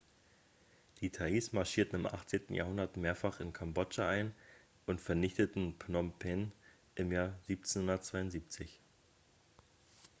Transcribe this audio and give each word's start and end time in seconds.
die 0.99 1.11
thais 1.11 1.51
marschierten 1.53 1.99
im 1.99 2.05
18. 2.07 2.51
jahrhundert 2.55 2.97
mehrfach 2.97 3.39
in 3.39 3.53
kambodscha 3.53 4.09
ein 4.09 4.33
und 4.87 4.99
vernichteten 4.99 5.75
phnom 5.77 6.11
penh 6.17 6.49
im 6.95 7.11
jahr 7.11 7.37
1772 7.47 8.79